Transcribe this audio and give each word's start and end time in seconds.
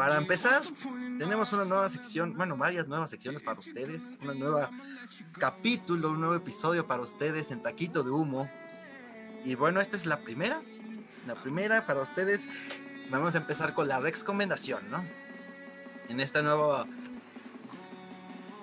para 0.00 0.16
empezar, 0.16 0.62
tenemos 1.18 1.52
una 1.52 1.66
nueva 1.66 1.86
sección, 1.90 2.34
bueno, 2.34 2.56
varias 2.56 2.88
nuevas 2.88 3.10
secciones 3.10 3.42
para 3.42 3.58
ustedes, 3.58 4.02
una 4.22 4.32
nueva 4.32 4.70
capítulo, 5.38 6.12
un 6.12 6.20
nuevo 6.20 6.34
episodio 6.36 6.86
para 6.86 7.02
ustedes 7.02 7.50
en 7.50 7.62
Taquito 7.62 8.02
de 8.02 8.10
Humo. 8.10 8.50
Y 9.44 9.56
bueno, 9.56 9.78
esta 9.82 9.98
es 9.98 10.06
la 10.06 10.20
primera, 10.20 10.62
la 11.26 11.34
primera 11.34 11.84
para 11.84 12.00
ustedes. 12.00 12.48
Vamos 13.10 13.34
a 13.34 13.38
empezar 13.38 13.74
con 13.74 13.88
la 13.88 14.00
recomendación, 14.00 14.90
¿no? 14.90 15.04
En 16.08 16.20
esta 16.20 16.40
nueva 16.40 16.86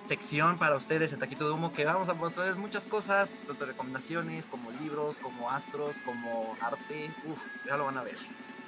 sección 0.08 0.58
para 0.58 0.74
ustedes 0.74 1.12
en 1.12 1.20
Taquito 1.20 1.46
de 1.46 1.52
Humo 1.52 1.72
que 1.72 1.84
vamos 1.84 2.08
a 2.08 2.14
mostrarles 2.14 2.56
muchas 2.56 2.88
cosas, 2.88 3.30
tanto 3.46 3.64
recomendaciones 3.64 4.44
como 4.46 4.72
libros, 4.72 5.14
como 5.22 5.52
astros, 5.52 5.94
como 6.04 6.56
arte. 6.60 7.12
Uf, 7.26 7.38
ya 7.64 7.76
lo 7.76 7.84
van 7.84 7.96
a 7.96 8.02
ver. 8.02 8.18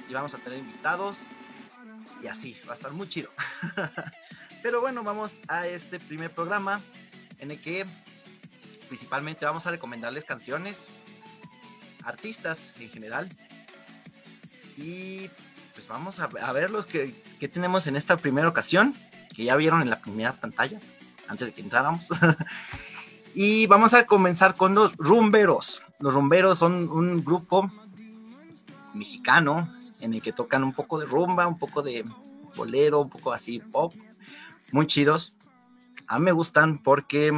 Y 0.08 0.14
vamos 0.14 0.34
a 0.34 0.38
tener 0.38 0.60
invitados 0.60 1.26
y 2.22 2.26
así, 2.26 2.56
va 2.68 2.72
a 2.72 2.76
estar 2.76 2.92
muy 2.92 3.08
chido. 3.08 3.30
Pero 4.62 4.80
bueno, 4.80 5.02
vamos 5.02 5.32
a 5.48 5.66
este 5.66 5.98
primer 5.98 6.30
programa 6.30 6.80
en 7.38 7.50
el 7.50 7.60
que 7.60 7.86
principalmente 8.88 9.46
vamos 9.46 9.66
a 9.66 9.70
recomendarles 9.70 10.24
canciones, 10.24 10.88
artistas 12.04 12.72
en 12.78 12.90
general. 12.90 13.28
Y 14.76 15.30
pues 15.74 15.88
vamos 15.88 16.18
a, 16.20 16.26
ver 16.52 16.70
los 16.70 16.86
que, 16.86 17.14
que 17.38 17.48
tenemos 17.48 17.86
en 17.86 17.96
esta 17.96 18.16
primera 18.16 18.48
ocasión, 18.48 18.94
que 19.34 19.44
ya 19.44 19.56
vieron 19.56 19.80
en 19.80 19.90
la 19.90 20.00
primera 20.00 20.32
pantalla, 20.32 20.78
antes 21.28 21.48
de 21.48 21.54
que 21.54 21.62
entráramos. 21.62 22.04
y 23.34 23.66
vamos 23.66 23.94
a 23.94 24.06
comenzar 24.06 24.56
con 24.56 24.74
los 24.74 24.96
rumberos. 24.96 25.82
Los 26.00 26.14
rumberos 26.14 26.58
son 26.58 26.90
un 26.90 27.24
grupo 27.24 27.70
mexicano 28.92 29.72
en 30.00 30.14
el 30.14 30.22
que 30.22 30.32
tocan 30.32 30.64
un 30.64 30.72
poco 30.72 30.98
de 30.98 31.06
rumba, 31.06 31.46
un 31.46 31.58
poco 31.58 31.82
de 31.82 32.04
bolero, 32.56 33.00
un 33.00 33.10
poco 33.10 33.32
así 33.32 33.60
pop, 33.60 33.94
muy 34.72 34.86
chidos. 34.86 35.36
A 36.06 36.18
mí 36.18 36.26
me 36.26 36.32
gustan 36.32 36.78
porque 36.78 37.32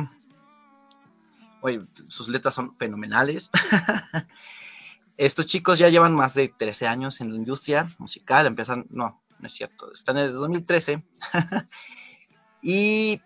oye, 1.63 1.81
sus 2.09 2.29
letras 2.29 2.55
son 2.55 2.77
fenomenales. 2.77 3.51
Estos 5.17 5.47
chicos 5.47 5.79
ya 5.79 5.89
llevan 5.89 6.15
más 6.15 6.35
de 6.35 6.49
13 6.49 6.87
años 6.87 7.21
en 7.21 7.31
la 7.31 7.37
industria 7.37 7.89
musical, 7.99 8.47
empiezan, 8.47 8.87
no, 8.91 9.23
no 9.39 9.47
es 9.47 9.53
cierto, 9.53 9.93
están 9.93 10.17
desde 10.17 10.33
2013. 10.33 11.05
y 12.63 13.21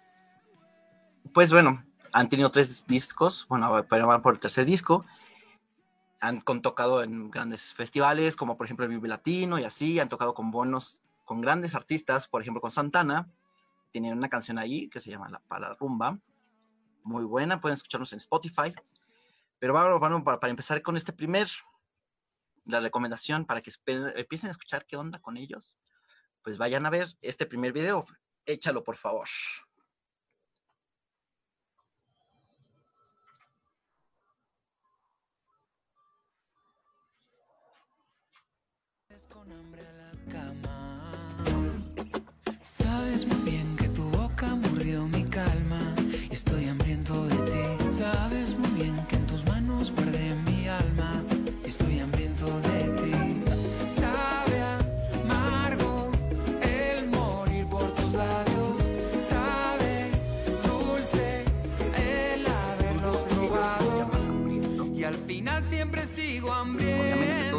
pues 1.32 1.50
bueno, 1.50 1.84
han 2.12 2.28
tenido 2.28 2.50
tres 2.50 2.86
discos, 2.86 3.46
bueno, 3.48 3.84
pero 3.88 4.06
van 4.06 4.22
por 4.22 4.34
el 4.34 4.40
tercer 4.40 4.66
disco 4.66 5.04
han 6.26 6.42
tocado 6.62 7.02
en 7.02 7.30
grandes 7.30 7.72
festivales, 7.72 8.36
como 8.36 8.56
por 8.56 8.66
ejemplo 8.66 8.84
el 8.84 8.90
Vive 8.90 9.08
Latino 9.08 9.58
y 9.58 9.64
así, 9.64 10.00
han 10.00 10.08
tocado 10.08 10.34
con 10.34 10.50
bonos, 10.50 11.00
con 11.24 11.40
grandes 11.40 11.74
artistas, 11.74 12.26
por 12.26 12.42
ejemplo 12.42 12.60
con 12.60 12.70
Santana, 12.70 13.28
tienen 13.92 14.16
una 14.16 14.28
canción 14.28 14.58
ahí 14.58 14.88
que 14.88 15.00
se 15.00 15.10
llama 15.10 15.28
La 15.28 15.38
Para 15.40 15.74
Rumba, 15.74 16.18
muy 17.02 17.24
buena, 17.24 17.60
pueden 17.60 17.74
escucharnos 17.74 18.12
en 18.12 18.18
Spotify, 18.18 18.74
pero 19.58 19.72
bueno, 19.72 20.24
para, 20.24 20.40
para 20.40 20.50
empezar 20.50 20.82
con 20.82 20.96
este 20.96 21.12
primer, 21.12 21.48
la 22.64 22.80
recomendación 22.80 23.44
para 23.44 23.60
que 23.60 23.70
empiecen 23.86 24.48
a 24.48 24.50
escuchar 24.50 24.84
qué 24.86 24.96
onda 24.96 25.20
con 25.20 25.36
ellos, 25.36 25.76
pues 26.42 26.58
vayan 26.58 26.86
a 26.86 26.90
ver 26.90 27.08
este 27.22 27.46
primer 27.46 27.72
video, 27.72 28.04
échalo 28.44 28.82
por 28.82 28.96
favor. 28.96 29.28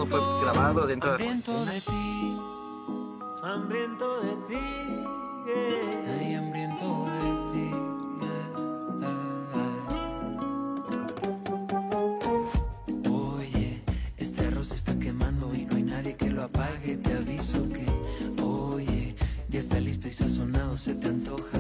Fue 0.10 0.42
grabado 0.42 0.88
dentro 0.88 1.12
hambriento 1.12 1.66
de, 1.66 1.82
ti, 1.82 2.38
hambriento 3.44 4.22
de 4.22 4.36
ti, 4.48 4.66
yeah. 5.46 6.38
hambriento 6.38 7.06
de 7.22 7.30
ti. 7.52 7.66
Oye, 13.10 13.84
este 14.18 14.48
arroz 14.48 14.72
está 14.72 14.98
quemando 14.98 15.54
y 15.54 15.66
no 15.66 15.76
hay 15.76 15.84
nadie 15.84 16.16
que 16.16 16.30
lo 16.30 16.44
apague. 16.44 16.98
Te 16.98 17.14
aviso 17.14 17.68
que, 17.70 17.86
oye, 18.42 19.16
ya 19.50 19.60
está 19.60 19.80
listo 19.80 20.08
y 20.08 20.12
sazonado, 20.12 20.78
se 20.78 20.96
te 20.96 21.08
antoja. 21.08 21.57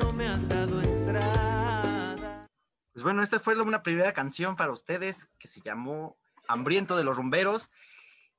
No 0.00 0.12
me 0.12 0.26
has 0.26 0.48
dado 0.48 0.80
entrada. 0.80 2.46
Pues 2.92 3.02
bueno, 3.02 3.22
esta 3.22 3.38
fue 3.38 3.60
una 3.60 3.82
primera 3.82 4.12
canción 4.12 4.56
para 4.56 4.72
ustedes 4.72 5.28
que 5.38 5.48
se 5.48 5.60
llamó 5.60 6.18
Hambriento 6.48 6.96
de 6.96 7.04
los 7.04 7.16
Rumberos. 7.16 7.70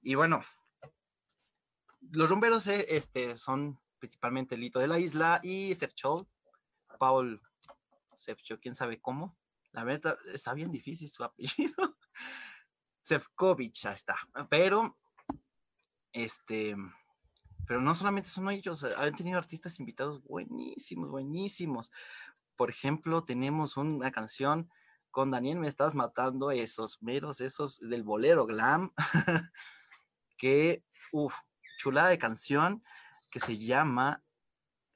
Y 0.01 0.15
bueno, 0.15 0.41
los 2.01 2.29
rumberos 2.29 2.67
eh, 2.67 2.85
este, 2.89 3.37
son 3.37 3.79
principalmente 3.99 4.57
Lito 4.57 4.79
de 4.79 4.87
la 4.87 4.99
Isla 4.99 5.39
y 5.43 5.75
Sefchol, 5.75 6.27
Paul 6.99 7.41
Sefchol, 8.17 8.59
quién 8.59 8.75
sabe 8.75 8.99
cómo. 8.99 9.37
La 9.71 9.83
verdad 9.83 10.17
está 10.33 10.53
bien 10.53 10.71
difícil 10.71 11.09
su 11.09 11.23
apellido. 11.23 11.97
Sefcovic, 13.03 13.73
ya 13.73 13.93
está. 13.93 14.17
Pero, 14.49 14.97
este, 16.11 16.75
pero 17.71 17.79
no 17.79 17.95
solamente 17.95 18.27
son 18.27 18.49
ellos, 18.49 18.83
eh, 18.83 18.93
han 18.97 19.15
tenido 19.15 19.37
artistas 19.37 19.79
invitados 19.79 20.21
buenísimos, 20.25 21.09
buenísimos. 21.09 21.89
Por 22.57 22.69
ejemplo, 22.69 23.23
tenemos 23.23 23.77
una 23.77 24.11
canción 24.11 24.69
con 25.09 25.31
Daniel 25.31 25.57
Me 25.57 25.69
Estás 25.69 25.95
Matando, 25.95 26.51
esos 26.51 27.01
meros, 27.01 27.39
esos 27.39 27.79
del 27.79 28.03
bolero 28.03 28.45
glam, 28.45 28.91
que, 30.37 30.83
uff, 31.13 31.33
chulada 31.77 32.09
de 32.09 32.19
canción 32.19 32.83
que 33.29 33.39
se 33.39 33.57
llama 33.57 34.21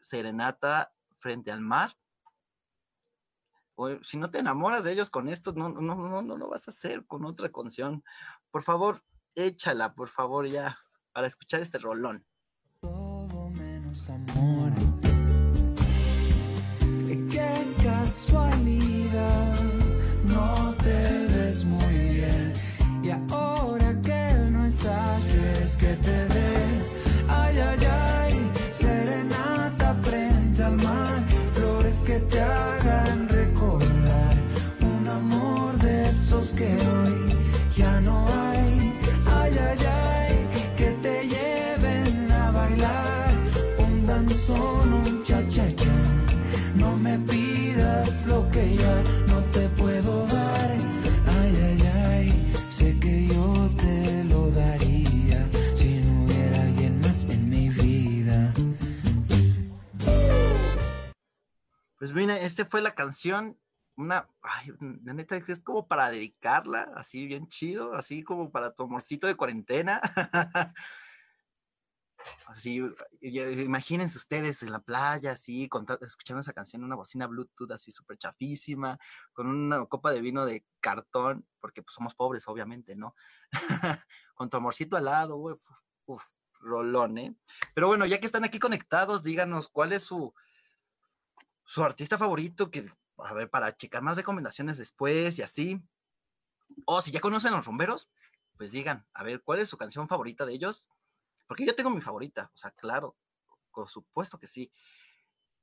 Serenata 0.02 0.94
frente 1.20 1.54
al 1.54 1.62
mar. 1.62 1.96
si 4.02 4.18
no 4.18 4.32
te 4.32 4.40
enamoras 4.40 4.84
de 4.84 4.92
ellos 4.92 5.10
con 5.10 5.30
esto, 5.30 5.54
no, 5.54 5.70
no, 5.70 5.96
no, 5.96 6.22
no 6.22 6.36
lo 6.36 6.50
vas 6.50 6.68
a 6.68 6.72
hacer 6.72 7.06
con 7.06 7.24
otra 7.24 7.50
canción. 7.50 8.04
Por 8.52 8.64
favor, 8.64 9.02
échala, 9.34 9.96
por 9.96 10.10
favor, 10.10 10.46
ya, 10.46 10.78
para 11.14 11.28
escuchar 11.28 11.62
este 11.62 11.78
rolón 11.78 12.26
Qué 17.32 17.54
casualidad, 17.84 19.60
no 20.26 20.76
te 20.84 21.28
ves 21.34 21.66
muy 21.66 21.94
bien. 22.14 22.54
Y 23.02 23.10
ahora 23.34 24.00
que 24.04 24.28
él 24.30 24.54
no 24.54 24.66
está, 24.66 25.18
¿quieres 25.32 25.76
que 25.78 25.94
te 26.08 26.28
dé? 26.36 26.56
Ay, 27.28 27.58
ay, 27.58 27.80
ay, 27.86 28.52
serenata 28.74 29.96
frente 30.04 30.64
al 30.64 30.76
mar, 30.76 31.26
flores 31.54 32.04
que 32.06 32.20
te 32.20 32.42
hagan 32.42 33.28
recordar 33.28 34.36
un 34.82 35.08
amor 35.08 35.78
de 35.80 36.06
esos 36.06 36.50
que 36.50 36.78
Pues 62.06 62.14
mira, 62.14 62.40
esta 62.40 62.68
fue 62.68 62.84
la 62.84 62.94
canción 62.94 63.60
una, 63.96 64.30
ay, 64.44 64.72
la 65.04 65.14
neta 65.14 65.38
es 65.38 65.62
como 65.62 65.88
para 65.88 66.12
dedicarla, 66.12 66.92
así 66.96 67.26
bien 67.26 67.48
chido, 67.48 67.96
así 67.96 68.24
como 68.24 68.52
para 68.52 68.76
tu 68.76 68.84
amorcito 68.84 69.26
de 69.26 69.36
cuarentena. 69.36 70.00
Así, 72.46 72.80
imagínense 73.22 74.20
ustedes 74.20 74.62
en 74.62 74.72
la 74.72 74.80
playa, 74.80 75.32
así, 75.32 75.68
escuchando 76.02 76.42
esa 76.42 76.54
canción, 76.54 76.84
una 76.84 76.96
bocina 76.96 77.28
Bluetooth 77.28 77.72
así 77.72 77.92
súper 77.92 78.18
chafísima, 78.18 78.98
con 79.34 79.48
una 79.48 79.86
copa 79.86 80.12
de 80.12 80.22
vino 80.22 80.46
de 80.46 80.64
cartón, 80.80 81.48
porque 81.60 81.82
pues 81.84 81.94
somos 81.94 82.16
pobres, 82.16 82.48
obviamente, 82.48 82.96
¿no? 82.96 83.16
con 84.36 84.50
tu 84.50 84.58
amorcito 84.58 84.96
al 84.96 85.06
lado, 85.06 85.38
uf, 85.38 85.62
uf, 86.06 86.24
rolón, 86.60 87.18
¿eh? 87.18 87.36
Pero 87.74 87.88
bueno, 87.88 88.06
ya 88.06 88.20
que 88.20 88.26
están 88.26 88.44
aquí 88.44 88.60
conectados, 88.60 89.24
díganos 89.24 89.68
cuál 89.68 89.94
es 89.94 90.04
su, 90.04 90.34
su 91.66 91.84
artista 91.84 92.18
favorito, 92.18 92.72
que, 92.72 92.92
a 93.18 93.34
ver, 93.34 93.50
para 93.50 93.76
checar 93.76 94.02
más 94.02 94.18
recomendaciones 94.18 94.78
después 94.78 95.38
y 95.40 95.42
así. 95.42 95.82
O 96.86 97.02
si 97.02 97.12
ya 97.12 97.20
conocen 97.20 97.54
a 97.54 97.58
los 97.58 97.66
rumberos, 97.66 98.10
pues 98.58 98.72
digan, 98.72 99.06
a 99.14 99.24
ver, 99.24 99.42
¿cuál 99.42 99.60
es 99.60 99.70
su 99.70 99.78
canción 99.78 100.08
favorita 100.08 100.46
de 100.46 100.54
ellos? 100.54 100.88
Porque 101.48 101.66
yo 101.66 101.76
tengo 101.76 101.90
mi 101.90 102.02
favorita, 102.02 102.52
o 102.54 102.58
sea, 102.58 102.72
claro, 102.72 103.16
por 103.72 103.90
supuesto 103.90 104.40
que 104.40 104.48
sí. 104.48 104.72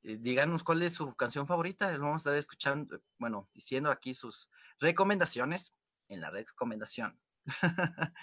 Eh, 0.03 0.17
díganos 0.19 0.65
cuál 0.65 0.83
es 0.83 0.95
su 0.95 1.15
canción 1.15 1.47
favorita, 1.47 1.91
vamos 1.99 2.15
a 2.15 2.17
estar 2.19 2.35
escuchando, 2.35 3.01
bueno, 3.19 3.49
diciendo 3.55 3.91
aquí 3.91 4.15
sus 4.15 4.49
recomendaciones 4.79 5.73
en 6.09 6.21
la 6.21 6.31
recomendación. 6.31 7.19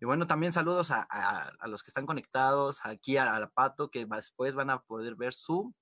y 0.00 0.04
bueno, 0.04 0.26
también 0.26 0.52
saludos 0.52 0.90
a, 0.90 1.52
los 1.66 1.82
que 1.82 1.90
están 1.90 2.06
conectados, 2.06 2.80
aquí 2.84 3.16
a, 3.16 3.38
la 3.38 3.50
Pato, 3.50 3.90
que 3.90 4.04
después 4.06 4.54
van 4.54 4.70
a 4.70 4.82
poder 4.82 5.14
ver 5.14 5.34
su 5.34 5.74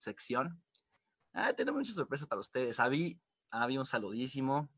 sección. 0.00 0.62
Ah, 1.32 1.52
tenemos 1.52 1.80
muchas 1.80 1.94
sorpresas 1.94 2.26
para 2.26 2.40
ustedes. 2.40 2.80
Avi, 2.80 3.20
Avi, 3.50 3.78
un 3.78 3.86
saludísimo. 3.86 4.68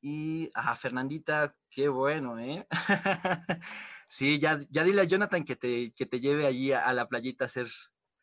Y 0.00 0.50
a 0.54 0.76
Fernandita, 0.76 1.56
qué 1.70 1.88
bueno, 1.88 2.38
¿eh? 2.38 2.66
sí, 4.08 4.38
ya, 4.38 4.60
ya 4.70 4.84
dile 4.84 5.02
a 5.02 5.04
Jonathan 5.04 5.44
que 5.44 5.56
te, 5.56 5.92
que 5.92 6.06
te 6.06 6.20
lleve 6.20 6.46
allí 6.46 6.72
a, 6.72 6.92
la 6.92 7.08
playita 7.08 7.44
a 7.44 7.46
hacer 7.46 7.68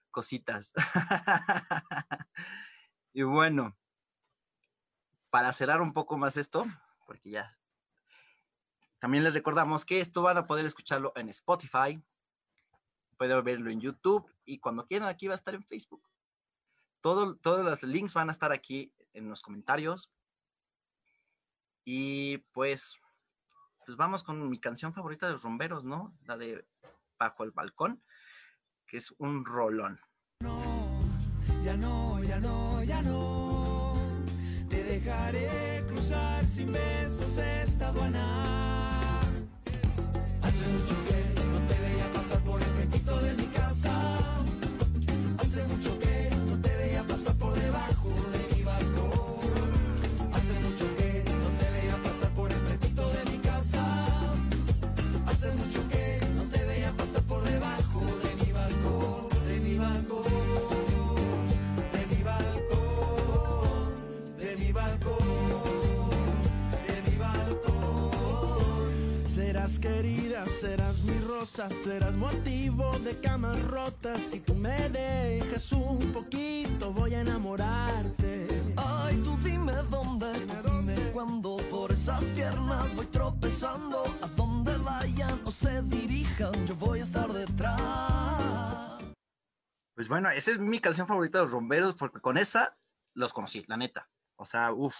cositas. 0.10 0.74
y 3.14 3.24
bueno, 3.24 3.78
para 5.30 5.52
cerrar 5.52 5.82
un 5.82 5.92
poco 5.92 6.18
más 6.18 6.38
esto, 6.38 6.66
porque 7.06 7.30
ya 7.30 7.58
también 9.00 9.24
les 9.24 9.34
recordamos 9.34 9.86
que 9.86 10.00
esto 10.00 10.22
van 10.22 10.38
a 10.38 10.48
poder 10.48 10.66
escucharlo 10.66 11.12
en 11.16 11.30
Spotify, 11.30 12.02
pueden 13.18 13.44
verlo 13.44 13.70
en 13.70 13.82
YouTube 13.82 14.26
y 14.46 14.60
cuando 14.60 14.86
quieran 14.86 15.08
aquí 15.08 15.28
va 15.28 15.34
a 15.34 15.38
estar 15.38 15.56
en 15.56 15.64
Facebook. 15.64 16.04
Todo, 17.02 17.36
todos 17.36 17.64
los 17.64 17.84
links 17.84 18.14
van 18.14 18.30
a 18.30 18.32
estar 18.32 18.52
aquí 18.52 18.92
en 19.14 19.30
los 19.30 19.42
comentarios 19.42 20.12
y 21.86 22.40
pues, 22.52 23.00
pues 23.86 23.96
vamos 23.96 24.24
con 24.24 24.50
mi 24.50 24.60
canción 24.60 24.94
favorita 24.94 25.28
de 25.28 25.34
los 25.34 25.44
romberos, 25.44 25.84
¿no? 25.84 26.18
La 26.26 26.36
de 26.36 26.66
Bajo 27.20 27.44
el 27.44 27.52
Balcón, 27.52 28.04
que 28.88 28.98
es 28.98 29.14
un 29.20 29.46
rolón. 29.46 30.00
No, 30.40 31.00
ya 31.64 31.78
no, 31.78 32.24
ya 32.24 32.40
no, 32.40 32.84
ya 32.84 33.02
no. 33.04 33.94
Te 34.68 34.84
dejaré 34.84 35.86
cruzar 35.88 36.44
sin 36.46 36.72
besos 36.72 37.38
esta 37.38 37.90
aduana. 37.90 39.22
Hace 40.42 40.68
mucho 40.68 40.96
que 41.08 41.15
por 42.56 42.64
el 42.64 42.70
frentito 42.70 43.20
de 43.20 43.34
mi 43.34 43.48
casa. 43.48 44.18
Hace 45.40 45.64
mucho 45.66 46.00
que 46.00 46.30
no 46.48 46.62
te 46.62 46.76
veía 46.78 47.04
pasar 47.04 47.36
por 47.36 47.54
debajo 47.54 48.10
de 48.32 48.55
Serás 69.66 69.80
querida, 69.80 70.46
serás 70.46 71.02
mi 71.02 71.18
rosa, 71.22 71.68
serás 71.84 72.16
motivo 72.16 73.00
de 73.00 73.20
camas 73.20 73.60
rotas. 73.64 74.22
Si 74.22 74.40
tú 74.40 74.54
me 74.54 74.90
dejas 74.90 75.72
un 75.72 75.98
poquito, 76.14 76.94
voy 76.94 77.16
a 77.16 77.22
enamorarte. 77.22 78.46
Ay, 78.78 79.20
tú 79.24 79.36
dime 79.44 79.74
dónde, 79.90 80.32
dime 80.34 80.96
cuándo 81.12 81.58
por 81.72 81.92
esas 81.92 82.24
piernas 82.26 82.96
voy 82.96 83.08
tropezando. 83.08 84.04
A 84.22 84.28
donde 84.28 84.78
vayan 84.78 85.42
o 85.46 85.52
se 85.52 85.82
dirijan, 85.82 86.54
yo 86.68 86.76
voy 86.76 87.00
a 87.00 87.04
estar 87.04 87.34
detrás. 87.34 89.04
Pues 89.96 90.08
bueno, 90.08 90.30
esa 90.30 90.52
es 90.52 90.60
mi 90.60 90.80
canción 90.80 91.08
favorita 91.08 91.40
de 91.40 91.46
los 91.46 91.52
romperos, 91.52 91.96
porque 91.96 92.22
con 92.22 92.38
esa 92.38 92.78
los 93.16 93.34
conocí, 93.34 93.66
la 93.68 93.78
neta. 93.78 94.08
O 94.36 94.46
sea, 94.46 94.72
uff, 94.74 94.96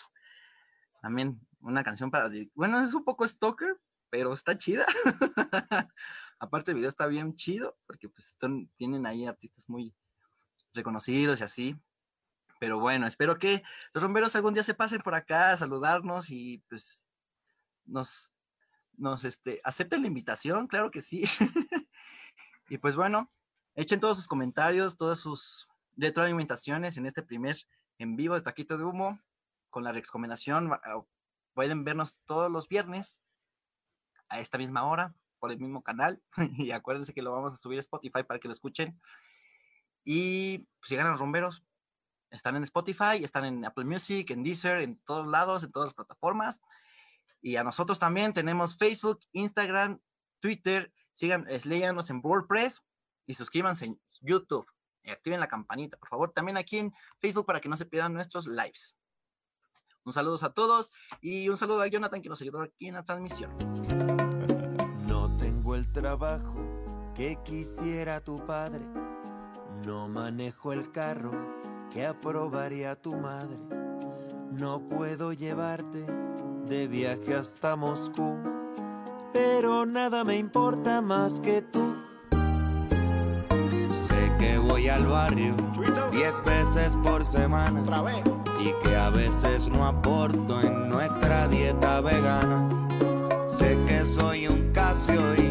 también 1.04 1.40
una 1.60 1.84
canción 1.84 2.10
para... 2.10 2.32
Bueno, 2.56 2.84
es 2.84 2.96
un 2.96 3.04
poco 3.04 3.28
stalker, 3.28 3.80
pero 4.16 4.32
está 4.32 4.58
chida. 4.58 4.86
Aparte 6.40 6.72
el 6.72 6.76
video 6.76 6.88
está 6.88 7.06
bien 7.06 7.36
chido, 7.36 7.78
porque 7.86 8.08
pues 8.08 8.38
tienen 8.78 9.06
ahí 9.06 9.26
artistas 9.26 9.68
muy 9.68 9.94
reconocidos 10.74 11.42
y 11.42 11.44
así. 11.44 11.76
Pero 12.58 12.80
bueno, 12.80 13.08
espero 13.08 13.38
que 13.38 13.62
los 13.94 14.02
romperos 14.02 14.34
algún 14.38 14.54
día 14.54 14.64
se 14.64 14.74
pasen 14.74 15.02
por 15.02 15.16
acá 15.16 15.52
a 15.52 15.58
saludarnos 15.58 16.30
y 16.30 16.64
pues 16.70 17.06
nos, 17.84 18.32
nos 18.94 19.26
este, 19.26 19.60
acepten 19.66 20.04
la 20.04 20.08
invitación, 20.08 20.68
claro 20.68 20.92
que 20.92 21.02
sí. 21.02 21.26
y 22.70 22.78
pues 22.78 22.96
bueno, 22.96 23.28
echen 23.76 24.00
todos 24.00 24.16
sus 24.16 24.30
comentarios, 24.30 24.96
todas 24.96 25.20
sus 25.20 25.68
retroalimentaciones 25.98 26.96
en 26.96 27.06
este 27.06 27.22
primer 27.22 27.58
en 27.98 28.16
vivo 28.16 28.36
de 28.36 28.44
Taquito 28.44 28.78
de 28.78 28.86
Humo 28.86 29.20
con 29.70 29.84
la 29.84 29.92
recomendación. 29.92 30.72
Pueden 31.54 31.84
vernos 31.84 32.22
todos 32.26 32.50
los 32.50 32.70
viernes 32.70 33.25
a 34.30 34.40
esta 34.40 34.58
misma 34.58 34.84
hora 34.86 35.16
por 35.40 35.52
el 35.52 35.60
mismo 35.60 35.84
canal. 35.84 36.22
y 36.58 36.72
acuérdense 36.72 37.14
que 37.14 37.22
lo 37.22 37.32
vamos 37.32 37.54
a 37.54 37.58
subir 37.58 37.78
a 37.78 37.82
Spotify 37.82 38.24
para 38.24 38.40
que 38.40 38.48
lo 38.48 38.54
escuchen. 38.54 39.00
Y 40.04 40.68
pues 40.80 41.00
a 41.00 41.04
los 41.04 41.20
rumberos. 41.20 41.64
Están 42.32 42.56
en 42.56 42.64
Spotify, 42.64 43.24
están 43.24 43.46
en 43.46 43.64
Apple 43.64 43.86
Music, 43.86 44.30
en 44.32 44.44
Deezer, 44.44 44.82
en 44.82 44.98
todos 45.06 45.28
lados, 45.28 45.64
en 45.64 45.72
todas 45.72 45.88
las 45.88 45.94
plataformas. 45.94 46.60
Y 47.42 47.56
a 47.56 47.64
nosotros 47.64 48.00
también 48.00 48.34
tenemos 48.34 48.78
Facebook, 48.78 49.20
Instagram, 49.32 50.02
Twitter. 50.40 50.92
Sigan, 51.14 51.46
léanos 51.64 52.10
en 52.10 52.20
WordPress 52.22 52.82
y 53.26 53.36
suscríbanse 53.36 53.86
en 53.86 54.02
YouTube. 54.22 54.66
Y 55.04 55.12
activen 55.12 55.40
la 55.40 55.48
campanita, 55.48 55.98
por 55.98 56.10
favor. 56.10 56.32
También 56.34 56.58
aquí 56.58 56.80
en 56.80 56.94
Facebook 57.22 57.46
para 57.46 57.62
que 57.62 57.70
no 57.70 57.78
se 57.78 57.86
pierdan 57.86 58.14
nuestros 58.14 58.48
lives. 58.48 58.98
Un 60.04 60.14
saludo 60.14 60.44
a 60.46 60.54
todos 60.54 60.92
y 61.22 61.50
un 61.50 61.58
saludo 61.58 61.82
a 61.82 61.88
Jonathan 61.88 62.22
que 62.22 62.30
nos 62.30 62.42
ayudó 62.42 62.62
aquí 62.62 62.88
en 62.88 62.96
la 62.96 63.06
transmisión. 63.06 63.52
Trabajo 65.96 66.60
que 67.16 67.40
quisiera 67.46 68.20
tu 68.20 68.36
padre. 68.36 68.82
No 69.88 70.10
manejo 70.10 70.74
el 70.74 70.92
carro 70.92 71.32
que 71.90 72.06
aprobaría 72.06 73.02
tu 73.02 73.16
madre. 73.16 73.58
No 74.52 74.82
puedo 74.90 75.32
llevarte 75.32 76.06
de 76.66 76.90
viaje 76.90 77.34
hasta 77.34 77.78
Moscú. 77.78 78.36
Pero 79.32 79.86
nada 79.86 80.26
me 80.26 80.36
importa 80.36 81.00
más 81.00 81.40
que 81.40 81.62
tú. 81.62 81.96
Sé 82.30 84.32
que 84.38 84.58
voy 84.58 84.90
al 84.90 85.08
barrio 85.08 85.56
diez 86.12 86.34
veces 86.44 86.92
por 87.06 87.24
semana 87.24 87.82
y 88.60 88.74
que 88.84 88.98
a 88.98 89.10
veces 89.12 89.70
no 89.70 89.88
aporto 89.88 90.60
en 90.60 90.90
nuestra 90.90 91.48
dieta 91.48 92.02
vegana. 92.02 92.68
Sé 93.48 93.78
que 93.88 94.06
soy 94.06 94.48
un 94.48 94.74
Casio 94.74 95.34
y 95.36 95.45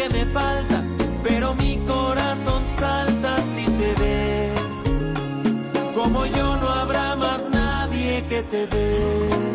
que 0.00 0.08
me 0.16 0.24
falta, 0.26 0.82
pero 1.22 1.54
mi 1.56 1.76
corazón 1.86 2.66
salta 2.66 3.42
si 3.42 3.64
te 3.64 3.94
ve. 4.00 4.50
Como 5.94 6.24
yo 6.24 6.56
no 6.56 6.68
habrá 6.68 7.16
más 7.16 7.50
nadie 7.50 8.24
que 8.28 8.42
te 8.42 8.66
dé. 8.66 9.50